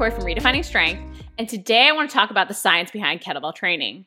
Cori 0.00 0.10
from 0.10 0.24
Redefining 0.24 0.64
Strength, 0.64 1.02
and 1.36 1.46
today 1.46 1.86
I 1.86 1.92
want 1.92 2.08
to 2.08 2.14
talk 2.14 2.30
about 2.30 2.48
the 2.48 2.54
science 2.54 2.90
behind 2.90 3.20
kettlebell 3.20 3.54
training. 3.54 4.06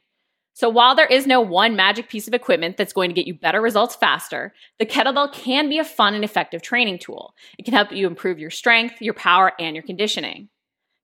So, 0.53 0.67
while 0.67 0.95
there 0.95 1.05
is 1.05 1.27
no 1.27 1.39
one 1.39 1.75
magic 1.75 2.09
piece 2.09 2.27
of 2.27 2.33
equipment 2.33 2.77
that's 2.77 2.93
going 2.93 3.11
to 3.11 3.13
get 3.13 3.27
you 3.27 3.35
better 3.35 3.61
results 3.61 3.95
faster, 3.95 4.55
the 4.79 4.87
kettlebell 4.87 5.31
can 5.31 5.69
be 5.69 5.77
a 5.77 5.83
fun 5.83 6.15
and 6.15 6.23
effective 6.23 6.63
training 6.63 6.97
tool. 6.97 7.35
It 7.59 7.65
can 7.65 7.75
help 7.75 7.91
you 7.91 8.07
improve 8.07 8.39
your 8.39 8.49
strength, 8.49 9.03
your 9.03 9.13
power, 9.13 9.51
and 9.59 9.75
your 9.75 9.83
conditioning. 9.83 10.49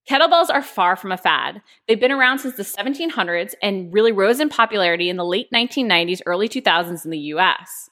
Kettlebells 0.10 0.50
are 0.50 0.64
far 0.64 0.96
from 0.96 1.12
a 1.12 1.18
fad. 1.18 1.62
They've 1.88 2.00
been 2.00 2.12
around 2.12 2.40
since 2.40 2.56
the 2.56 2.64
1700s 2.64 3.54
and 3.62 3.94
really 3.94 4.12
rose 4.12 4.40
in 4.40 4.50
popularity 4.50 5.08
in 5.08 5.18
the 5.18 5.24
late 5.24 5.52
1990s, 5.54 6.22
early 6.26 6.50
2000s 6.50 7.06
in 7.06 7.12
the 7.12 7.20
US. 7.36 7.92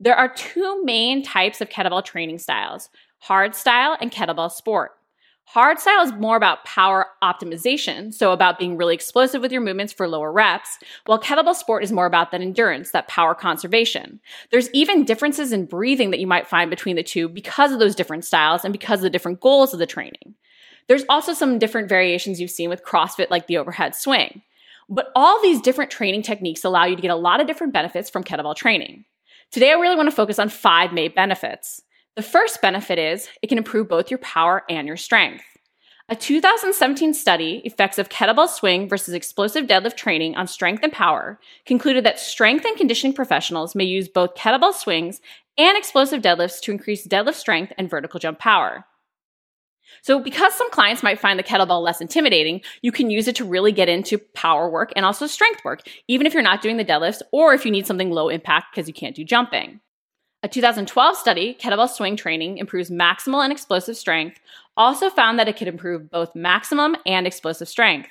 There 0.00 0.16
are 0.16 0.32
two 0.32 0.82
main 0.82 1.22
types 1.22 1.60
of 1.60 1.68
kettlebell 1.68 2.06
training 2.06 2.38
styles 2.38 2.88
hard 3.18 3.54
style 3.54 3.98
and 4.00 4.10
kettlebell 4.10 4.50
sport. 4.50 4.92
Hard 5.52 5.80
style 5.80 6.04
is 6.04 6.12
more 6.12 6.36
about 6.36 6.66
power 6.66 7.06
optimization, 7.22 8.12
so 8.12 8.32
about 8.32 8.58
being 8.58 8.76
really 8.76 8.94
explosive 8.94 9.40
with 9.40 9.50
your 9.50 9.62
movements 9.62 9.94
for 9.94 10.06
lower 10.06 10.30
reps, 10.30 10.78
while 11.06 11.18
kettlebell 11.18 11.54
sport 11.54 11.82
is 11.82 11.90
more 11.90 12.04
about 12.04 12.32
that 12.32 12.42
endurance, 12.42 12.90
that 12.90 13.08
power 13.08 13.34
conservation. 13.34 14.20
There's 14.50 14.68
even 14.74 15.06
differences 15.06 15.50
in 15.50 15.64
breathing 15.64 16.10
that 16.10 16.20
you 16.20 16.26
might 16.26 16.46
find 16.46 16.68
between 16.68 16.96
the 16.96 17.02
two 17.02 17.30
because 17.30 17.72
of 17.72 17.78
those 17.78 17.94
different 17.94 18.26
styles 18.26 18.62
and 18.62 18.72
because 18.72 18.98
of 18.98 19.04
the 19.04 19.10
different 19.10 19.40
goals 19.40 19.72
of 19.72 19.78
the 19.78 19.86
training. 19.86 20.34
There's 20.86 21.06
also 21.08 21.32
some 21.32 21.58
different 21.58 21.88
variations 21.88 22.38
you've 22.42 22.50
seen 22.50 22.68
with 22.68 22.84
CrossFit, 22.84 23.30
like 23.30 23.46
the 23.46 23.56
overhead 23.56 23.94
swing. 23.94 24.42
But 24.90 25.10
all 25.16 25.40
these 25.40 25.62
different 25.62 25.90
training 25.90 26.24
techniques 26.24 26.62
allow 26.62 26.84
you 26.84 26.94
to 26.94 27.02
get 27.02 27.10
a 27.10 27.16
lot 27.16 27.40
of 27.40 27.46
different 27.46 27.72
benefits 27.72 28.10
from 28.10 28.22
kettlebell 28.22 28.54
training. 28.54 29.06
Today, 29.50 29.70
I 29.70 29.80
really 29.80 29.96
want 29.96 30.10
to 30.10 30.14
focus 30.14 30.38
on 30.38 30.50
five 30.50 30.92
main 30.92 31.14
benefits. 31.14 31.80
The 32.18 32.22
first 32.22 32.60
benefit 32.60 32.98
is 32.98 33.28
it 33.42 33.46
can 33.46 33.58
improve 33.58 33.88
both 33.88 34.10
your 34.10 34.18
power 34.18 34.64
and 34.68 34.88
your 34.88 34.96
strength. 34.96 35.44
A 36.08 36.16
2017 36.16 37.14
study, 37.14 37.62
Effects 37.64 37.96
of 37.96 38.08
Kettlebell 38.08 38.48
Swing 38.48 38.88
versus 38.88 39.14
Explosive 39.14 39.68
Deadlift 39.68 39.96
Training 39.96 40.34
on 40.34 40.48
Strength 40.48 40.82
and 40.82 40.92
Power, 40.92 41.38
concluded 41.64 42.04
that 42.04 42.18
strength 42.18 42.64
and 42.64 42.76
conditioning 42.76 43.14
professionals 43.14 43.76
may 43.76 43.84
use 43.84 44.08
both 44.08 44.34
kettlebell 44.34 44.74
swings 44.74 45.20
and 45.56 45.78
explosive 45.78 46.20
deadlifts 46.20 46.60
to 46.62 46.72
increase 46.72 47.06
deadlift 47.06 47.36
strength 47.36 47.72
and 47.78 47.88
vertical 47.88 48.18
jump 48.18 48.40
power. 48.40 48.84
So, 50.02 50.18
because 50.18 50.54
some 50.54 50.72
clients 50.72 51.04
might 51.04 51.20
find 51.20 51.38
the 51.38 51.44
kettlebell 51.44 51.84
less 51.84 52.00
intimidating, 52.00 52.62
you 52.82 52.90
can 52.90 53.10
use 53.10 53.28
it 53.28 53.36
to 53.36 53.44
really 53.44 53.70
get 53.70 53.88
into 53.88 54.18
power 54.34 54.68
work 54.68 54.92
and 54.96 55.06
also 55.06 55.28
strength 55.28 55.64
work, 55.64 55.82
even 56.08 56.26
if 56.26 56.34
you're 56.34 56.42
not 56.42 56.62
doing 56.62 56.78
the 56.78 56.84
deadlifts 56.84 57.22
or 57.30 57.54
if 57.54 57.64
you 57.64 57.70
need 57.70 57.86
something 57.86 58.10
low 58.10 58.28
impact 58.28 58.74
because 58.74 58.88
you 58.88 58.94
can't 58.94 59.14
do 59.14 59.22
jumping. 59.22 59.78
A 60.44 60.48
2012 60.48 61.16
study, 61.16 61.56
Kettlebell 61.60 61.90
Swing 61.90 62.14
Training 62.14 62.58
Improves 62.58 62.90
Maximal 62.90 63.42
and 63.42 63.52
Explosive 63.52 63.96
Strength, 63.96 64.38
also 64.76 65.10
found 65.10 65.36
that 65.36 65.48
it 65.48 65.56
could 65.56 65.66
improve 65.66 66.12
both 66.12 66.36
maximum 66.36 66.94
and 67.04 67.26
explosive 67.26 67.68
strength. 67.68 68.10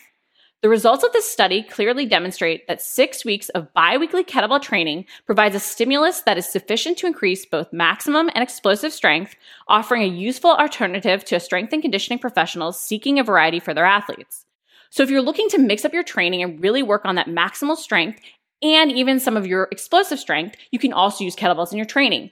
The 0.61 0.67
results 0.67 1.05
of 1.05 1.13
this 1.13 1.23
study 1.23 1.63
clearly 1.63 2.05
demonstrate 2.05 2.67
that 2.67 2.81
six 2.81 3.23
weeks 3.23 3.47
of 3.49 3.73
biweekly 3.73 4.25
kettlebell 4.25 4.61
training 4.61 5.05
provides 5.25 5.55
a 5.55 5.59
stimulus 5.61 6.19
that 6.21 6.37
is 6.37 6.51
sufficient 6.51 6.97
to 6.97 7.07
increase 7.07 7.45
both 7.45 7.71
maximum 7.71 8.29
and 8.35 8.43
explosive 8.43 8.91
strength, 8.91 9.37
offering 9.69 10.01
a 10.01 10.13
useful 10.13 10.51
alternative 10.51 11.23
to 11.23 11.39
strength 11.39 11.71
and 11.71 11.81
conditioning 11.81 12.19
professionals 12.19 12.77
seeking 12.77 13.19
a 13.19 13.23
variety 13.23 13.61
for 13.61 13.73
their 13.73 13.85
athletes. 13.85 14.45
So, 14.89 15.03
if 15.03 15.09
you're 15.09 15.21
looking 15.21 15.49
to 15.49 15.57
mix 15.57 15.85
up 15.85 15.93
your 15.93 16.03
training 16.03 16.41
and 16.43 16.61
really 16.61 16.83
work 16.83 17.05
on 17.05 17.15
that 17.15 17.27
maximal 17.27 17.77
strength 17.77 18.19
and 18.61 18.91
even 18.91 19.19
some 19.19 19.37
of 19.37 19.47
your 19.47 19.67
explosive 19.71 20.19
strength, 20.19 20.55
you 20.71 20.79
can 20.79 20.93
also 20.93 21.23
use 21.23 21.35
kettlebells 21.35 21.71
in 21.71 21.77
your 21.77 21.85
training. 21.85 22.31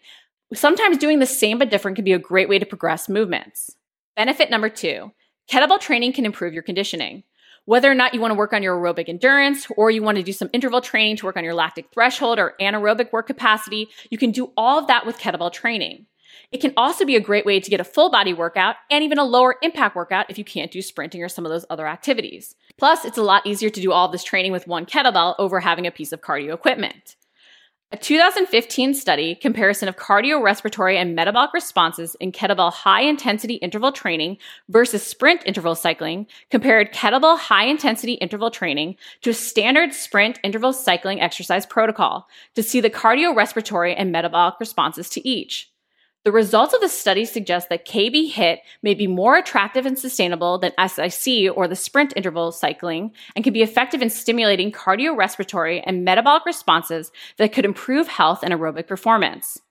Sometimes 0.53 0.97
doing 0.97 1.19
the 1.19 1.25
same 1.25 1.57
but 1.57 1.69
different 1.69 1.95
can 1.95 2.05
be 2.05 2.13
a 2.13 2.19
great 2.19 2.49
way 2.49 2.59
to 2.59 2.65
progress 2.65 3.09
movements. 3.09 3.75
Benefit 4.15 4.49
number 4.49 4.69
two 4.69 5.11
kettlebell 5.52 5.80
training 5.80 6.14
can 6.14 6.25
improve 6.25 6.53
your 6.53 6.64
conditioning. 6.64 7.23
Whether 7.65 7.89
or 7.89 7.95
not 7.95 8.14
you 8.14 8.19
want 8.19 8.31
to 8.31 8.37
work 8.37 8.53
on 8.53 8.61
your 8.61 8.77
aerobic 8.77 9.09
endurance 9.09 9.67
or 9.75 9.89
you 9.89 10.03
want 10.03 10.17
to 10.17 10.23
do 10.23 10.33
some 10.33 10.52
interval 10.53 10.81
training 10.81 11.17
to 11.17 11.25
work 11.25 11.35
on 11.35 11.43
your 11.43 11.55
lactic 11.55 11.87
threshold 11.91 12.37
or 12.37 12.53
anaerobic 12.61 13.11
work 13.11 13.25
capacity, 13.25 13.89
you 14.11 14.19
can 14.19 14.31
do 14.31 14.52
all 14.55 14.77
of 14.77 14.87
that 14.87 15.05
with 15.05 15.17
kettlebell 15.17 15.52
training. 15.52 16.05
It 16.52 16.61
can 16.61 16.73
also 16.77 17.05
be 17.05 17.15
a 17.15 17.21
great 17.21 17.45
way 17.45 17.59
to 17.59 17.69
get 17.69 17.80
a 17.80 17.85
full 17.85 18.11
body 18.11 18.33
workout 18.33 18.75
and 18.91 19.03
even 19.03 19.17
a 19.17 19.23
lower 19.23 19.55
impact 19.61 19.95
workout 19.95 20.30
if 20.30 20.37
you 20.37 20.43
can't 20.43 20.71
do 20.71 20.81
sprinting 20.81 21.23
or 21.23 21.30
some 21.30 21.45
of 21.45 21.52
those 21.52 21.65
other 21.69 21.87
activities. 21.87 22.55
Plus, 22.77 23.05
it's 23.05 23.17
a 23.17 23.23
lot 23.23 23.45
easier 23.45 23.69
to 23.69 23.81
do 23.81 23.91
all 23.91 24.09
this 24.09 24.23
training 24.23 24.52
with 24.52 24.67
one 24.67 24.86
kettlebell 24.86 25.36
over 25.39 25.59
having 25.59 25.87
a 25.87 25.91
piece 25.91 26.11
of 26.11 26.21
cardio 26.21 26.53
equipment. 26.53 27.15
A 27.91 27.97
2015 27.97 28.93
study, 28.95 29.36
comparison 29.36 29.87
of 29.87 29.95
cardiorespiratory 29.95 30.95
and 30.95 31.15
metabolic 31.15 31.53
responses 31.53 32.15
in 32.19 32.31
kettlebell 32.31 32.73
high 32.73 33.03
intensity 33.03 33.53
interval 33.55 33.91
training 33.91 34.37
versus 34.67 35.05
sprint 35.05 35.43
interval 35.45 35.75
cycling, 35.75 36.27
compared 36.49 36.93
kettlebell 36.93 37.37
high 37.37 37.65
intensity 37.65 38.14
interval 38.14 38.49
training 38.49 38.97
to 39.21 39.30
a 39.30 39.33
standard 39.33 39.93
sprint 39.93 40.39
interval 40.43 40.73
cycling 40.73 41.21
exercise 41.21 41.65
protocol 41.65 42.27
to 42.55 42.64
see 42.64 42.81
the 42.81 42.89
cardiorespiratory 42.89 43.93
and 43.95 44.11
metabolic 44.11 44.55
responses 44.59 45.08
to 45.11 45.25
each. 45.25 45.71
The 46.25 46.31
results 46.31 46.73
of 46.73 46.81
the 46.81 46.89
study 46.89 47.23
suggest 47.23 47.69
that 47.69 47.86
KB 47.86 48.31
HIT 48.31 48.61
may 48.81 48.95
be 48.95 49.05
more 49.05 49.37
attractive 49.37 49.86
and 49.86 49.97
sustainable 49.97 50.58
than 50.58 50.71
SIC 50.87 51.55
or 51.55 51.67
the 51.67 51.75
sprint 51.75 52.13
interval 52.15 52.52
cycling 52.52 53.11
and 53.36 53.43
can 53.43 53.53
be 53.53 53.61
effective 53.61 54.02
in 54.02 54.09
stimulating 54.09 54.71
cardiorespiratory 54.71 55.83
and 55.85 56.03
metabolic 56.03 56.43
responses 56.43 57.11
that 57.37 57.53
could 57.53 57.64
improve 57.64 58.08
health 58.08 58.39
and 58.41 58.52
aerobic 58.52 58.87
performance. 58.87 59.61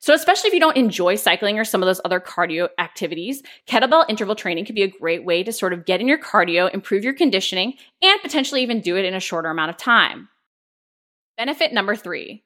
So, 0.00 0.12
especially 0.12 0.48
if 0.48 0.54
you 0.54 0.58
don't 0.58 0.76
enjoy 0.76 1.14
cycling 1.14 1.60
or 1.60 1.64
some 1.64 1.80
of 1.80 1.86
those 1.86 2.00
other 2.04 2.18
cardio 2.18 2.70
activities, 2.76 3.44
kettlebell 3.68 4.04
interval 4.08 4.34
training 4.34 4.64
could 4.64 4.74
be 4.74 4.82
a 4.82 4.88
great 4.88 5.24
way 5.24 5.44
to 5.44 5.52
sort 5.52 5.72
of 5.72 5.86
get 5.86 6.00
in 6.00 6.08
your 6.08 6.18
cardio, 6.18 6.74
improve 6.74 7.04
your 7.04 7.14
conditioning, 7.14 7.74
and 8.02 8.20
potentially 8.20 8.62
even 8.64 8.80
do 8.80 8.96
it 8.96 9.04
in 9.04 9.14
a 9.14 9.20
shorter 9.20 9.48
amount 9.48 9.70
of 9.70 9.76
time. 9.76 10.28
Benefit 11.36 11.72
number 11.72 11.94
three 11.94 12.42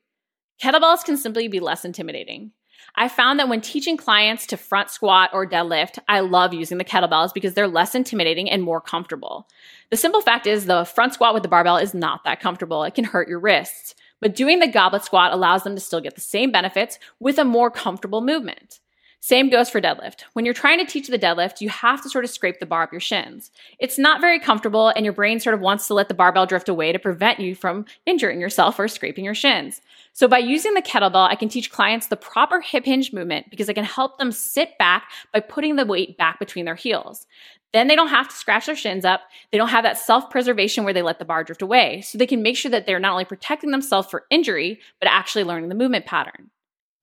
kettlebells 0.62 1.02
can 1.02 1.16
simply 1.16 1.48
be 1.48 1.60
less 1.60 1.86
intimidating. 1.86 2.52
I 2.94 3.08
found 3.08 3.38
that 3.38 3.48
when 3.48 3.60
teaching 3.60 3.96
clients 3.96 4.46
to 4.46 4.56
front 4.56 4.90
squat 4.90 5.30
or 5.32 5.46
deadlift, 5.46 5.98
I 6.08 6.20
love 6.20 6.52
using 6.52 6.78
the 6.78 6.84
kettlebells 6.84 7.32
because 7.32 7.54
they're 7.54 7.68
less 7.68 7.94
intimidating 7.94 8.50
and 8.50 8.62
more 8.62 8.80
comfortable. 8.80 9.48
The 9.90 9.96
simple 9.96 10.20
fact 10.20 10.46
is 10.46 10.66
the 10.66 10.84
front 10.84 11.14
squat 11.14 11.34
with 11.34 11.42
the 11.42 11.48
barbell 11.48 11.76
is 11.76 11.94
not 11.94 12.24
that 12.24 12.40
comfortable. 12.40 12.84
It 12.84 12.94
can 12.94 13.04
hurt 13.04 13.28
your 13.28 13.40
wrists. 13.40 13.94
But 14.20 14.34
doing 14.34 14.58
the 14.58 14.66
goblet 14.66 15.04
squat 15.04 15.32
allows 15.32 15.62
them 15.62 15.74
to 15.74 15.80
still 15.80 16.00
get 16.00 16.14
the 16.14 16.20
same 16.20 16.50
benefits 16.50 16.98
with 17.20 17.38
a 17.38 17.44
more 17.44 17.70
comfortable 17.70 18.20
movement. 18.20 18.80
Same 19.20 19.50
goes 19.50 19.68
for 19.68 19.80
deadlift. 19.80 20.22
When 20.32 20.44
you're 20.44 20.54
trying 20.54 20.78
to 20.78 20.90
teach 20.90 21.08
the 21.08 21.18
deadlift, 21.18 21.60
you 21.60 21.68
have 21.68 22.00
to 22.02 22.08
sort 22.08 22.24
of 22.24 22.30
scrape 22.30 22.60
the 22.60 22.66
bar 22.66 22.84
up 22.84 22.92
your 22.92 23.00
shins. 23.00 23.50
It's 23.80 23.98
not 23.98 24.20
very 24.20 24.38
comfortable, 24.38 24.88
and 24.88 25.04
your 25.04 25.12
brain 25.12 25.40
sort 25.40 25.54
of 25.54 25.60
wants 25.60 25.88
to 25.88 25.94
let 25.94 26.08
the 26.08 26.14
barbell 26.14 26.46
drift 26.46 26.68
away 26.68 26.92
to 26.92 26.98
prevent 27.00 27.40
you 27.40 27.56
from 27.56 27.84
injuring 28.06 28.40
yourself 28.40 28.78
or 28.78 28.86
scraping 28.86 29.24
your 29.24 29.34
shins. 29.34 29.80
So, 30.12 30.28
by 30.28 30.38
using 30.38 30.74
the 30.74 30.82
kettlebell, 30.82 31.28
I 31.28 31.34
can 31.34 31.48
teach 31.48 31.72
clients 31.72 32.06
the 32.06 32.16
proper 32.16 32.60
hip 32.60 32.84
hinge 32.84 33.12
movement 33.12 33.50
because 33.50 33.68
I 33.68 33.72
can 33.72 33.84
help 33.84 34.18
them 34.18 34.30
sit 34.30 34.78
back 34.78 35.10
by 35.32 35.40
putting 35.40 35.76
the 35.76 35.86
weight 35.86 36.16
back 36.16 36.38
between 36.38 36.64
their 36.64 36.74
heels. 36.76 37.26
Then 37.72 37.88
they 37.88 37.96
don't 37.96 38.08
have 38.08 38.28
to 38.28 38.34
scratch 38.34 38.66
their 38.66 38.76
shins 38.76 39.04
up. 39.04 39.22
They 39.50 39.58
don't 39.58 39.68
have 39.68 39.84
that 39.84 39.98
self 39.98 40.30
preservation 40.30 40.84
where 40.84 40.94
they 40.94 41.02
let 41.02 41.18
the 41.18 41.24
bar 41.24 41.44
drift 41.44 41.62
away. 41.62 42.00
So 42.02 42.18
they 42.18 42.26
can 42.26 42.42
make 42.42 42.56
sure 42.56 42.70
that 42.70 42.86
they're 42.86 43.00
not 43.00 43.12
only 43.12 43.24
protecting 43.24 43.72
themselves 43.72 44.08
for 44.08 44.24
injury, 44.30 44.80
but 45.00 45.10
actually 45.10 45.44
learning 45.44 45.68
the 45.68 45.74
movement 45.74 46.06
pattern. 46.06 46.50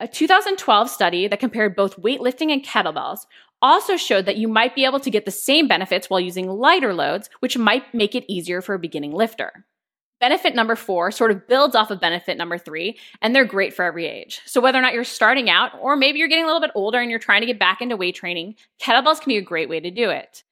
A 0.01 0.09
2012 0.09 0.89
study 0.89 1.27
that 1.29 1.39
compared 1.39 1.73
both 1.75 2.01
weightlifting 2.01 2.51
and 2.51 2.63
kettlebells 2.63 3.25
also 3.61 3.95
showed 3.95 4.25
that 4.25 4.35
you 4.35 4.47
might 4.49 4.75
be 4.75 4.83
able 4.83 4.99
to 4.99 5.09
get 5.09 5.23
the 5.23 5.31
same 5.31 5.69
benefits 5.69 6.09
while 6.09 6.19
using 6.19 6.49
lighter 6.49 6.93
loads, 6.93 7.29
which 7.39 7.57
might 7.57 7.93
make 7.93 8.13
it 8.13 8.25
easier 8.27 8.61
for 8.61 8.75
a 8.75 8.79
beginning 8.79 9.13
lifter. 9.13 9.65
Benefit 10.19 10.53
number 10.53 10.75
four 10.75 11.11
sort 11.11 11.31
of 11.31 11.47
builds 11.47 11.75
off 11.75 11.91
of 11.91 12.01
benefit 12.01 12.37
number 12.37 12.57
three, 12.57 12.97
and 13.21 13.33
they're 13.33 13.45
great 13.45 13.73
for 13.73 13.83
every 13.85 14.05
age. 14.05 14.41
So, 14.45 14.59
whether 14.59 14.77
or 14.77 14.81
not 14.81 14.93
you're 14.93 15.05
starting 15.05 15.49
out, 15.49 15.71
or 15.81 15.95
maybe 15.95 16.19
you're 16.19 16.27
getting 16.27 16.43
a 16.43 16.47
little 16.47 16.61
bit 16.61 16.71
older 16.75 16.99
and 16.99 17.09
you're 17.09 17.19
trying 17.19 17.41
to 17.41 17.47
get 17.47 17.59
back 17.59 17.81
into 17.81 17.95
weight 17.95 18.15
training, 18.15 18.55
kettlebells 18.81 19.21
can 19.21 19.29
be 19.29 19.37
a 19.37 19.41
great 19.41 19.69
way 19.69 19.79
to 19.79 19.91
do 19.91 20.09
it. 20.09 20.43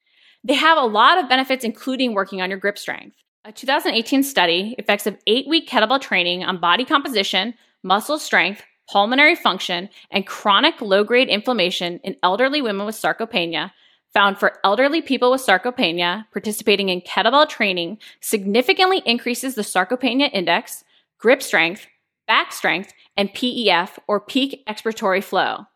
They 0.42 0.54
have 0.54 0.78
a 0.78 0.86
lot 0.86 1.18
of 1.18 1.28
benefits, 1.28 1.64
including 1.64 2.14
working 2.14 2.40
on 2.40 2.50
your 2.50 2.58
grip 2.58 2.78
strength. 2.78 3.16
A 3.44 3.52
2018 3.52 4.22
study, 4.22 4.74
effects 4.78 5.06
of 5.06 5.18
eight 5.26 5.46
week 5.46 5.68
kettlebell 5.68 6.00
training 6.00 6.44
on 6.44 6.60
body 6.60 6.84
composition, 6.84 7.54
muscle 7.82 8.18
strength, 8.18 8.62
pulmonary 8.90 9.34
function, 9.34 9.88
and 10.10 10.26
chronic 10.26 10.80
low 10.80 11.04
grade 11.04 11.28
inflammation 11.28 12.00
in 12.04 12.16
elderly 12.22 12.60
women 12.60 12.86
with 12.86 12.94
sarcopenia 12.94 13.70
found 14.12 14.38
for 14.38 14.58
elderly 14.62 15.02
people 15.02 15.30
with 15.30 15.44
sarcopenia 15.44 16.24
participating 16.32 16.88
in 16.88 17.00
kettlebell 17.00 17.48
training 17.48 17.98
significantly 18.20 19.02
increases 19.04 19.56
the 19.56 19.62
sarcopenia 19.62 20.30
index, 20.32 20.84
grip 21.18 21.42
strength, 21.42 21.86
back 22.26 22.52
strength, 22.52 22.92
and 23.16 23.34
PEF 23.34 23.98
or 24.06 24.20
peak 24.20 24.62
expiratory 24.68 25.22
flow. 25.22 25.66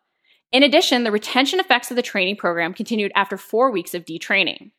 In 0.51 0.63
addition, 0.63 1.05
the 1.05 1.13
retention 1.13 1.61
effects 1.61 1.91
of 1.91 1.97
the 1.97 2.03
training 2.03 2.37
program 2.37 2.73
continued 2.73 3.13
after 3.15 3.37
four 3.37 3.71
weeks 3.71 3.93
of 3.93 4.05
detraining. 4.05 4.71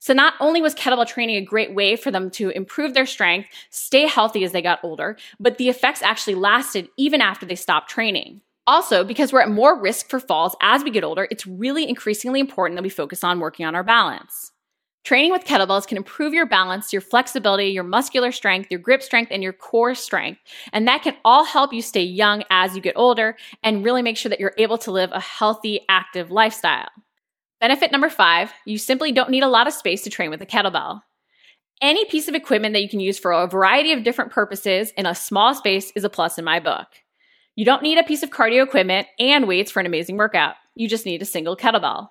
So 0.00 0.12
not 0.12 0.34
only 0.40 0.62
was 0.62 0.74
kettlebell 0.74 1.06
training 1.06 1.36
a 1.36 1.44
great 1.44 1.74
way 1.74 1.96
for 1.96 2.10
them 2.10 2.30
to 2.32 2.50
improve 2.50 2.94
their 2.94 3.06
strength, 3.06 3.48
stay 3.70 4.06
healthy 4.06 4.44
as 4.44 4.52
they 4.52 4.62
got 4.62 4.80
older, 4.82 5.16
but 5.40 5.58
the 5.58 5.68
effects 5.68 6.02
actually 6.02 6.34
lasted 6.34 6.88
even 6.96 7.20
after 7.20 7.44
they 7.44 7.56
stopped 7.56 7.90
training. 7.90 8.40
Also, 8.66 9.02
because 9.02 9.32
we're 9.32 9.40
at 9.40 9.50
more 9.50 9.80
risk 9.80 10.08
for 10.10 10.20
falls 10.20 10.54
as 10.60 10.84
we 10.84 10.90
get 10.90 11.02
older, 11.02 11.26
it's 11.30 11.46
really 11.46 11.88
increasingly 11.88 12.38
important 12.38 12.76
that 12.76 12.82
we 12.82 12.90
focus 12.90 13.24
on 13.24 13.40
working 13.40 13.64
on 13.64 13.74
our 13.74 13.82
balance. 13.82 14.52
Training 15.04 15.32
with 15.32 15.46
kettlebells 15.46 15.86
can 15.86 15.96
improve 15.96 16.34
your 16.34 16.44
balance, 16.44 16.92
your 16.92 17.00
flexibility, 17.00 17.68
your 17.68 17.82
muscular 17.82 18.30
strength, 18.30 18.70
your 18.70 18.78
grip 18.78 19.02
strength, 19.02 19.30
and 19.32 19.42
your 19.42 19.54
core 19.54 19.94
strength. 19.94 20.40
And 20.70 20.86
that 20.86 21.02
can 21.02 21.16
all 21.24 21.44
help 21.44 21.72
you 21.72 21.80
stay 21.80 22.02
young 22.02 22.44
as 22.50 22.76
you 22.76 22.82
get 22.82 22.92
older 22.94 23.36
and 23.62 23.82
really 23.82 24.02
make 24.02 24.18
sure 24.18 24.28
that 24.28 24.38
you're 24.38 24.52
able 24.58 24.76
to 24.78 24.90
live 24.90 25.10
a 25.12 25.20
healthy, 25.20 25.80
active 25.88 26.30
lifestyle. 26.30 26.88
Benefit 27.60 27.90
number 27.90 28.08
five 28.08 28.52
you 28.64 28.78
simply 28.78 29.12
don't 29.12 29.30
need 29.30 29.42
a 29.42 29.48
lot 29.48 29.66
of 29.66 29.72
space 29.72 30.02
to 30.02 30.10
train 30.10 30.30
with 30.30 30.42
a 30.42 30.46
kettlebell. 30.46 31.02
Any 31.80 32.04
piece 32.06 32.28
of 32.28 32.34
equipment 32.34 32.72
that 32.72 32.82
you 32.82 32.88
can 32.88 33.00
use 33.00 33.18
for 33.18 33.32
a 33.32 33.46
variety 33.46 33.92
of 33.92 34.02
different 34.02 34.32
purposes 34.32 34.92
in 34.96 35.06
a 35.06 35.14
small 35.14 35.54
space 35.54 35.92
is 35.94 36.04
a 36.04 36.10
plus 36.10 36.38
in 36.38 36.44
my 36.44 36.60
book. 36.60 36.86
You 37.54 37.64
don't 37.64 37.82
need 37.82 37.98
a 37.98 38.04
piece 38.04 38.22
of 38.22 38.30
cardio 38.30 38.64
equipment 38.64 39.08
and 39.18 39.48
weights 39.48 39.70
for 39.70 39.80
an 39.80 39.86
amazing 39.86 40.16
workout. 40.16 40.54
You 40.74 40.88
just 40.88 41.06
need 41.06 41.22
a 41.22 41.24
single 41.24 41.56
kettlebell. 41.56 42.08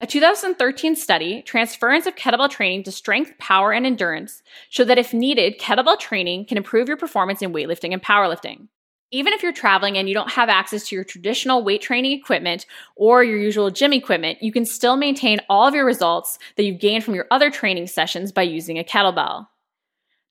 A 0.00 0.06
2013 0.06 0.94
study, 0.94 1.42
Transference 1.42 2.06
of 2.06 2.14
Kettlebell 2.14 2.48
Training 2.48 2.84
to 2.84 2.92
Strength, 2.92 3.32
Power, 3.38 3.72
and 3.72 3.84
Endurance, 3.84 4.42
showed 4.68 4.84
that 4.84 4.98
if 4.98 5.12
needed, 5.12 5.58
kettlebell 5.58 5.98
training 5.98 6.46
can 6.46 6.56
improve 6.56 6.86
your 6.86 6.96
performance 6.96 7.42
in 7.42 7.52
weightlifting 7.52 7.92
and 7.92 8.00
powerlifting. 8.00 8.68
Even 9.10 9.32
if 9.32 9.42
you're 9.42 9.52
traveling 9.52 9.96
and 9.96 10.06
you 10.06 10.14
don't 10.14 10.32
have 10.32 10.50
access 10.50 10.86
to 10.88 10.94
your 10.94 11.04
traditional 11.04 11.64
weight 11.64 11.80
training 11.80 12.12
equipment 12.12 12.66
or 12.94 13.24
your 13.24 13.38
usual 13.38 13.70
gym 13.70 13.94
equipment, 13.94 14.42
you 14.42 14.52
can 14.52 14.66
still 14.66 14.96
maintain 14.96 15.40
all 15.48 15.66
of 15.66 15.74
your 15.74 15.86
results 15.86 16.38
that 16.56 16.64
you've 16.64 16.80
gained 16.80 17.04
from 17.04 17.14
your 17.14 17.26
other 17.30 17.50
training 17.50 17.86
sessions 17.86 18.32
by 18.32 18.42
using 18.42 18.78
a 18.78 18.84
kettlebell. 18.84 19.46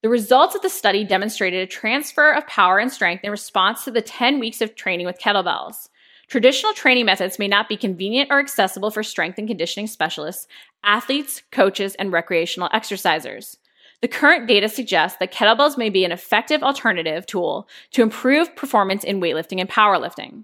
The 0.03 0.09
results 0.09 0.53
of 0.53 0.61
the 0.61 0.69
study 0.69 1.03
demonstrated 1.03 1.59
a 1.59 1.71
transfer 1.71 2.31
of 2.31 2.45
power 2.45 2.77
and 2.77 2.91
strength 2.91 3.23
in 3.23 3.31
response 3.31 3.83
to 3.83 3.91
the 3.91 4.01
10 4.01 4.37
weeks 4.37 4.61
of 4.61 4.75
training 4.75 5.07
with 5.07 5.19
kettlebells. 5.19 5.89
Traditional 6.27 6.73
training 6.73 7.05
methods 7.05 7.39
may 7.39 7.47
not 7.47 7.67
be 7.67 7.77
convenient 7.77 8.29
or 8.29 8.37
accessible 8.37 8.91
for 8.91 9.01
strength 9.01 9.39
and 9.39 9.47
conditioning 9.47 9.87
specialists, 9.87 10.45
athletes, 10.83 11.41
coaches, 11.51 11.95
and 11.95 12.11
recreational 12.11 12.69
exercisers. 12.69 13.57
The 14.01 14.07
current 14.07 14.47
data 14.47 14.69
suggests 14.69 15.17
that 15.19 15.33
kettlebells 15.33 15.77
may 15.77 15.89
be 15.89 16.05
an 16.05 16.11
effective 16.11 16.61
alternative 16.61 17.25
tool 17.25 17.67
to 17.91 18.03
improve 18.03 18.55
performance 18.55 19.03
in 19.03 19.19
weightlifting 19.19 19.59
and 19.59 19.69
powerlifting. 19.69 20.43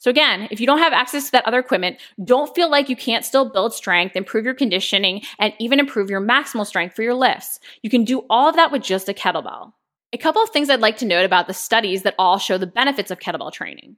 So 0.00 0.10
again, 0.10 0.48
if 0.50 0.60
you 0.60 0.66
don't 0.66 0.78
have 0.78 0.92
access 0.92 1.26
to 1.26 1.32
that 1.32 1.46
other 1.46 1.58
equipment, 1.58 1.98
don't 2.24 2.54
feel 2.54 2.70
like 2.70 2.88
you 2.88 2.96
can't 2.96 3.24
still 3.24 3.50
build 3.50 3.74
strength, 3.74 4.14
improve 4.14 4.44
your 4.44 4.54
conditioning, 4.54 5.22
and 5.38 5.52
even 5.58 5.80
improve 5.80 6.10
your 6.10 6.20
maximal 6.20 6.66
strength 6.66 6.94
for 6.94 7.02
your 7.02 7.14
lifts. 7.14 7.58
You 7.82 7.90
can 7.90 8.04
do 8.04 8.24
all 8.30 8.48
of 8.48 8.56
that 8.56 8.70
with 8.70 8.82
just 8.82 9.08
a 9.08 9.14
kettlebell. 9.14 9.72
A 10.12 10.18
couple 10.18 10.42
of 10.42 10.50
things 10.50 10.70
I'd 10.70 10.80
like 10.80 10.96
to 10.98 11.06
note 11.06 11.24
about 11.24 11.48
the 11.48 11.54
studies 11.54 12.02
that 12.02 12.14
all 12.18 12.38
show 12.38 12.58
the 12.58 12.66
benefits 12.66 13.10
of 13.10 13.18
kettlebell 13.18 13.52
training. 13.52 13.96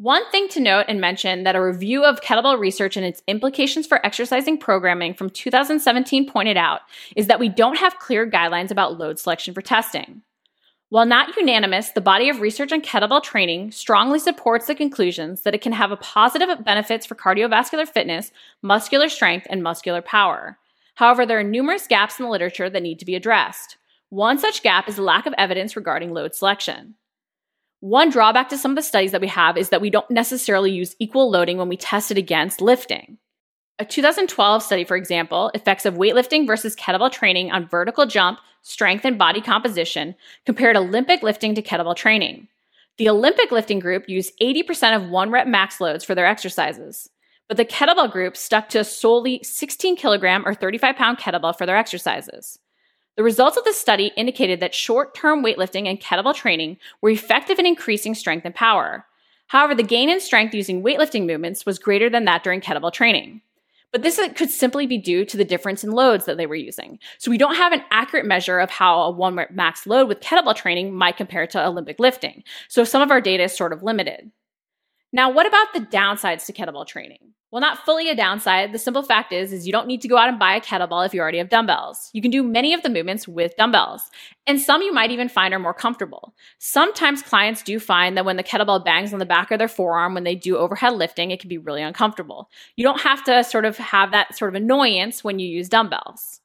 One 0.00 0.30
thing 0.30 0.46
to 0.50 0.60
note 0.60 0.84
and 0.86 1.00
mention 1.00 1.42
that 1.42 1.56
a 1.56 1.64
review 1.64 2.04
of 2.04 2.20
kettlebell 2.20 2.60
research 2.60 2.96
and 2.96 3.04
its 3.04 3.20
implications 3.26 3.84
for 3.84 4.04
exercising 4.06 4.56
programming 4.56 5.12
from 5.12 5.28
2017 5.28 6.30
pointed 6.30 6.56
out 6.56 6.82
is 7.16 7.26
that 7.26 7.40
we 7.40 7.48
don't 7.48 7.78
have 7.78 7.98
clear 7.98 8.24
guidelines 8.24 8.70
about 8.70 8.96
load 8.96 9.18
selection 9.18 9.54
for 9.54 9.60
testing. 9.60 10.22
While 10.90 11.04
not 11.04 11.36
unanimous, 11.36 11.90
the 11.90 12.00
body 12.00 12.28
of 12.28 12.40
research 12.40 12.70
on 12.70 12.80
kettlebell 12.80 13.24
training 13.24 13.72
strongly 13.72 14.20
supports 14.20 14.68
the 14.68 14.76
conclusions 14.76 15.40
that 15.40 15.56
it 15.56 15.62
can 15.62 15.72
have 15.72 15.90
a 15.90 15.96
positive 15.96 16.64
benefits 16.64 17.04
for 17.04 17.16
cardiovascular 17.16 17.88
fitness, 17.88 18.30
muscular 18.62 19.08
strength, 19.08 19.48
and 19.50 19.64
muscular 19.64 20.00
power. 20.00 20.58
However, 20.94 21.26
there 21.26 21.40
are 21.40 21.44
numerous 21.44 21.88
gaps 21.88 22.20
in 22.20 22.24
the 22.24 22.30
literature 22.30 22.70
that 22.70 22.84
need 22.84 23.00
to 23.00 23.04
be 23.04 23.16
addressed. 23.16 23.78
One 24.10 24.38
such 24.38 24.62
gap 24.62 24.88
is 24.88 24.94
the 24.94 25.02
lack 25.02 25.26
of 25.26 25.34
evidence 25.36 25.74
regarding 25.74 26.12
load 26.12 26.36
selection. 26.36 26.94
One 27.80 28.10
drawback 28.10 28.48
to 28.48 28.58
some 28.58 28.72
of 28.72 28.76
the 28.76 28.82
studies 28.82 29.12
that 29.12 29.20
we 29.20 29.28
have 29.28 29.56
is 29.56 29.68
that 29.68 29.80
we 29.80 29.88
don't 29.88 30.10
necessarily 30.10 30.72
use 30.72 30.96
equal 30.98 31.30
loading 31.30 31.58
when 31.58 31.68
we 31.68 31.76
test 31.76 32.10
it 32.10 32.18
against 32.18 32.60
lifting. 32.60 33.18
A 33.78 33.84
2012 33.84 34.64
study, 34.64 34.82
for 34.82 34.96
example, 34.96 35.52
effects 35.54 35.86
of 35.86 35.94
weightlifting 35.94 36.44
versus 36.44 36.74
kettlebell 36.74 37.12
training 37.12 37.52
on 37.52 37.68
vertical 37.68 38.04
jump, 38.04 38.40
strength, 38.62 39.04
and 39.04 39.16
body 39.16 39.40
composition 39.40 40.16
compared 40.44 40.76
Olympic 40.76 41.22
lifting 41.22 41.54
to 41.54 41.62
kettlebell 41.62 41.94
training. 41.94 42.48
The 42.96 43.08
Olympic 43.08 43.52
lifting 43.52 43.78
group 43.78 44.08
used 44.08 44.36
80% 44.40 44.96
of 44.96 45.08
one 45.08 45.30
rep 45.30 45.46
max 45.46 45.80
loads 45.80 46.02
for 46.02 46.16
their 46.16 46.26
exercises, 46.26 47.08
but 47.46 47.56
the 47.56 47.64
kettlebell 47.64 48.10
group 48.10 48.36
stuck 48.36 48.68
to 48.70 48.82
solely 48.82 49.40
16 49.44 49.94
kilogram 49.94 50.42
or 50.44 50.52
35 50.52 50.96
pound 50.96 51.18
kettlebell 51.18 51.56
for 51.56 51.64
their 51.64 51.76
exercises. 51.76 52.58
The 53.18 53.24
results 53.24 53.56
of 53.56 53.64
the 53.64 53.72
study 53.72 54.12
indicated 54.16 54.60
that 54.60 54.76
short 54.76 55.12
term 55.12 55.42
weightlifting 55.42 55.88
and 55.88 56.00
kettlebell 56.00 56.36
training 56.36 56.76
were 57.00 57.10
effective 57.10 57.58
in 57.58 57.66
increasing 57.66 58.14
strength 58.14 58.44
and 58.44 58.54
power. 58.54 59.06
However, 59.48 59.74
the 59.74 59.82
gain 59.82 60.08
in 60.08 60.20
strength 60.20 60.54
using 60.54 60.84
weightlifting 60.84 61.26
movements 61.26 61.66
was 61.66 61.80
greater 61.80 62.08
than 62.08 62.26
that 62.26 62.44
during 62.44 62.60
kettlebell 62.60 62.92
training. 62.92 63.40
But 63.90 64.02
this 64.02 64.20
could 64.36 64.50
simply 64.50 64.86
be 64.86 64.98
due 64.98 65.24
to 65.24 65.36
the 65.36 65.44
difference 65.44 65.82
in 65.82 65.90
loads 65.90 66.26
that 66.26 66.36
they 66.36 66.46
were 66.46 66.54
using. 66.54 67.00
So 67.18 67.32
we 67.32 67.38
don't 67.38 67.56
have 67.56 67.72
an 67.72 67.82
accurate 67.90 68.24
measure 68.24 68.60
of 68.60 68.70
how 68.70 69.00
a 69.00 69.10
one 69.10 69.34
rep 69.34 69.50
max 69.50 69.84
load 69.84 70.06
with 70.06 70.20
kettlebell 70.20 70.54
training 70.54 70.94
might 70.94 71.16
compare 71.16 71.48
to 71.48 71.66
Olympic 71.66 71.98
lifting. 71.98 72.44
So 72.68 72.84
some 72.84 73.02
of 73.02 73.10
our 73.10 73.20
data 73.20 73.42
is 73.42 73.56
sort 73.56 73.72
of 73.72 73.82
limited. 73.82 74.30
Now, 75.12 75.30
what 75.30 75.46
about 75.46 75.68
the 75.72 75.80
downsides 75.80 76.44
to 76.46 76.52
kettlebell 76.52 76.86
training? 76.86 77.18
Well, 77.50 77.62
not 77.62 77.78
fully 77.86 78.10
a 78.10 78.14
downside. 78.14 78.72
The 78.72 78.78
simple 78.78 79.02
fact 79.02 79.32
is, 79.32 79.54
is 79.54 79.66
you 79.66 79.72
don't 79.72 79.86
need 79.86 80.02
to 80.02 80.08
go 80.08 80.18
out 80.18 80.28
and 80.28 80.38
buy 80.38 80.54
a 80.54 80.60
kettlebell 80.60 81.06
if 81.06 81.14
you 81.14 81.20
already 81.20 81.38
have 81.38 81.48
dumbbells. 81.48 82.10
You 82.12 82.20
can 82.20 82.30
do 82.30 82.42
many 82.42 82.74
of 82.74 82.82
the 82.82 82.90
movements 82.90 83.26
with 83.26 83.56
dumbbells, 83.56 84.02
and 84.46 84.60
some 84.60 84.82
you 84.82 84.92
might 84.92 85.10
even 85.10 85.30
find 85.30 85.54
are 85.54 85.58
more 85.58 85.72
comfortable. 85.72 86.34
Sometimes 86.58 87.22
clients 87.22 87.62
do 87.62 87.80
find 87.80 88.18
that 88.18 88.26
when 88.26 88.36
the 88.36 88.44
kettlebell 88.44 88.84
bangs 88.84 89.14
on 89.14 89.18
the 89.18 89.24
back 89.24 89.50
of 89.50 89.58
their 89.58 89.66
forearm 89.66 90.12
when 90.12 90.24
they 90.24 90.34
do 90.34 90.58
overhead 90.58 90.92
lifting, 90.92 91.30
it 91.30 91.40
can 91.40 91.48
be 91.48 91.56
really 91.56 91.80
uncomfortable. 91.80 92.50
You 92.76 92.84
don't 92.84 93.00
have 93.00 93.24
to 93.24 93.42
sort 93.44 93.64
of 93.64 93.78
have 93.78 94.10
that 94.10 94.36
sort 94.36 94.54
of 94.54 94.62
annoyance 94.62 95.24
when 95.24 95.38
you 95.38 95.48
use 95.48 95.70
dumbbells. 95.70 96.40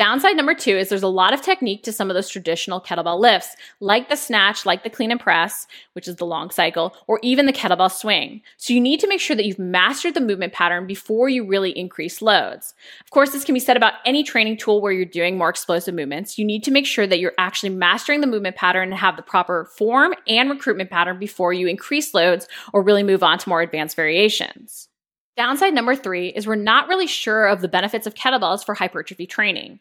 Downside 0.00 0.34
number 0.34 0.54
two 0.54 0.78
is 0.78 0.88
there's 0.88 1.02
a 1.02 1.08
lot 1.08 1.34
of 1.34 1.42
technique 1.42 1.82
to 1.82 1.92
some 1.92 2.08
of 2.08 2.14
those 2.14 2.30
traditional 2.30 2.80
kettlebell 2.80 3.20
lifts, 3.20 3.54
like 3.80 4.08
the 4.08 4.16
snatch, 4.16 4.64
like 4.64 4.82
the 4.82 4.88
clean 4.88 5.10
and 5.10 5.20
press, 5.20 5.66
which 5.92 6.08
is 6.08 6.16
the 6.16 6.24
long 6.24 6.48
cycle, 6.48 6.96
or 7.06 7.20
even 7.22 7.44
the 7.44 7.52
kettlebell 7.52 7.92
swing. 7.92 8.40
So 8.56 8.72
you 8.72 8.80
need 8.80 8.98
to 9.00 9.06
make 9.06 9.20
sure 9.20 9.36
that 9.36 9.44
you've 9.44 9.58
mastered 9.58 10.14
the 10.14 10.22
movement 10.22 10.54
pattern 10.54 10.86
before 10.86 11.28
you 11.28 11.46
really 11.46 11.78
increase 11.78 12.22
loads. 12.22 12.72
Of 13.04 13.10
course, 13.10 13.32
this 13.32 13.44
can 13.44 13.52
be 13.52 13.60
said 13.60 13.76
about 13.76 13.92
any 14.06 14.22
training 14.22 14.56
tool 14.56 14.80
where 14.80 14.90
you're 14.90 15.04
doing 15.04 15.36
more 15.36 15.50
explosive 15.50 15.94
movements. 15.94 16.38
You 16.38 16.46
need 16.46 16.64
to 16.64 16.70
make 16.70 16.86
sure 16.86 17.06
that 17.06 17.18
you're 17.18 17.34
actually 17.36 17.68
mastering 17.68 18.22
the 18.22 18.26
movement 18.26 18.56
pattern 18.56 18.92
and 18.92 18.98
have 18.98 19.16
the 19.16 19.22
proper 19.22 19.66
form 19.66 20.14
and 20.26 20.48
recruitment 20.48 20.88
pattern 20.88 21.18
before 21.18 21.52
you 21.52 21.66
increase 21.66 22.14
loads 22.14 22.48
or 22.72 22.80
really 22.80 23.02
move 23.02 23.22
on 23.22 23.36
to 23.36 23.50
more 23.50 23.60
advanced 23.60 23.96
variations. 23.96 24.88
Downside 25.36 25.74
number 25.74 25.94
three 25.94 26.28
is 26.28 26.46
we're 26.46 26.54
not 26.54 26.88
really 26.88 27.06
sure 27.06 27.44
of 27.44 27.60
the 27.60 27.68
benefits 27.68 28.06
of 28.06 28.14
kettlebells 28.14 28.64
for 28.64 28.74
hypertrophy 28.74 29.26
training. 29.26 29.78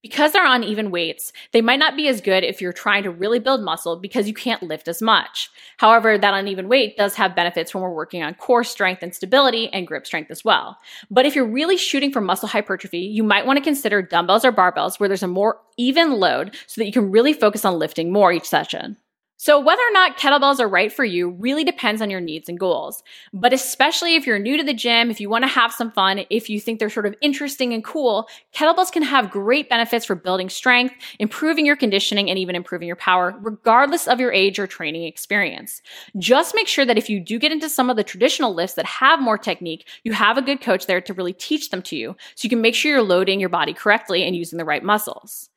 Because 0.00 0.30
they're 0.30 0.46
on 0.46 0.62
even 0.62 0.92
weights, 0.92 1.32
they 1.52 1.60
might 1.60 1.80
not 1.80 1.96
be 1.96 2.06
as 2.06 2.20
good 2.20 2.44
if 2.44 2.60
you're 2.60 2.72
trying 2.72 3.02
to 3.02 3.10
really 3.10 3.40
build 3.40 3.62
muscle 3.62 3.96
because 3.96 4.28
you 4.28 4.34
can't 4.34 4.62
lift 4.62 4.86
as 4.86 5.02
much. 5.02 5.50
However, 5.78 6.16
that 6.16 6.34
uneven 6.34 6.68
weight 6.68 6.96
does 6.96 7.16
have 7.16 7.34
benefits 7.34 7.74
when 7.74 7.82
we're 7.82 7.92
working 7.92 8.22
on 8.22 8.34
core 8.34 8.62
strength 8.62 9.02
and 9.02 9.12
stability 9.12 9.68
and 9.72 9.88
grip 9.88 10.06
strength 10.06 10.30
as 10.30 10.44
well. 10.44 10.78
But 11.10 11.26
if 11.26 11.34
you're 11.34 11.44
really 11.44 11.76
shooting 11.76 12.12
for 12.12 12.20
muscle 12.20 12.48
hypertrophy, 12.48 13.00
you 13.00 13.24
might 13.24 13.44
want 13.44 13.56
to 13.56 13.64
consider 13.64 14.00
dumbbells 14.00 14.44
or 14.44 14.52
barbells 14.52 15.00
where 15.00 15.08
there's 15.08 15.24
a 15.24 15.28
more 15.28 15.60
even 15.76 16.12
load 16.12 16.54
so 16.68 16.80
that 16.80 16.86
you 16.86 16.92
can 16.92 17.10
really 17.10 17.32
focus 17.32 17.64
on 17.64 17.80
lifting 17.80 18.12
more 18.12 18.32
each 18.32 18.48
session. 18.48 18.98
So, 19.40 19.60
whether 19.60 19.82
or 19.82 19.92
not 19.92 20.18
kettlebells 20.18 20.58
are 20.58 20.68
right 20.68 20.92
for 20.92 21.04
you 21.04 21.30
really 21.30 21.62
depends 21.62 22.02
on 22.02 22.10
your 22.10 22.20
needs 22.20 22.48
and 22.48 22.58
goals. 22.58 23.04
But 23.32 23.52
especially 23.52 24.16
if 24.16 24.26
you're 24.26 24.40
new 24.40 24.56
to 24.56 24.64
the 24.64 24.74
gym, 24.74 25.12
if 25.12 25.20
you 25.20 25.30
want 25.30 25.44
to 25.44 25.48
have 25.48 25.72
some 25.72 25.92
fun, 25.92 26.24
if 26.28 26.50
you 26.50 26.58
think 26.58 26.80
they're 26.80 26.90
sort 26.90 27.06
of 27.06 27.14
interesting 27.20 27.72
and 27.72 27.84
cool, 27.84 28.28
kettlebells 28.52 28.90
can 28.90 29.04
have 29.04 29.30
great 29.30 29.70
benefits 29.70 30.04
for 30.04 30.16
building 30.16 30.48
strength, 30.48 30.96
improving 31.20 31.64
your 31.64 31.76
conditioning, 31.76 32.28
and 32.28 32.36
even 32.36 32.56
improving 32.56 32.88
your 32.88 32.96
power, 32.96 33.32
regardless 33.40 34.08
of 34.08 34.18
your 34.18 34.32
age 34.32 34.58
or 34.58 34.66
training 34.66 35.04
experience. 35.04 35.82
Just 36.18 36.56
make 36.56 36.66
sure 36.66 36.84
that 36.84 36.98
if 36.98 37.08
you 37.08 37.20
do 37.20 37.38
get 37.38 37.52
into 37.52 37.68
some 37.68 37.90
of 37.90 37.96
the 37.96 38.02
traditional 38.02 38.54
lifts 38.54 38.74
that 38.74 38.86
have 38.86 39.22
more 39.22 39.38
technique, 39.38 39.86
you 40.02 40.14
have 40.14 40.36
a 40.36 40.42
good 40.42 40.60
coach 40.60 40.86
there 40.86 41.00
to 41.00 41.14
really 41.14 41.32
teach 41.32 41.70
them 41.70 41.82
to 41.82 41.94
you 41.96 42.16
so 42.34 42.44
you 42.44 42.50
can 42.50 42.60
make 42.60 42.74
sure 42.74 42.90
you're 42.90 43.02
loading 43.02 43.38
your 43.38 43.48
body 43.48 43.72
correctly 43.72 44.24
and 44.24 44.34
using 44.34 44.58
the 44.58 44.64
right 44.64 44.82
muscles. 44.82 45.48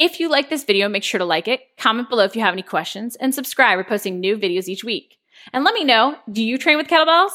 If 0.00 0.18
you 0.18 0.30
like 0.30 0.48
this 0.48 0.64
video, 0.64 0.88
make 0.88 1.02
sure 1.02 1.18
to 1.18 1.26
like 1.26 1.46
it, 1.46 1.60
comment 1.76 2.08
below 2.08 2.24
if 2.24 2.34
you 2.34 2.40
have 2.40 2.54
any 2.54 2.62
questions, 2.62 3.16
and 3.16 3.34
subscribe. 3.34 3.76
We're 3.76 3.84
posting 3.84 4.18
new 4.18 4.38
videos 4.38 4.66
each 4.66 4.82
week. 4.82 5.18
And 5.52 5.62
let 5.62 5.74
me 5.74 5.84
know, 5.84 6.16
do 6.32 6.42
you 6.42 6.56
train 6.56 6.78
with 6.78 6.86
kettlebells? 6.86 7.32